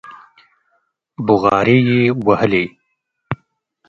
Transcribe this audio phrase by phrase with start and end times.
[1.25, 2.63] بوغارې يې وهلې.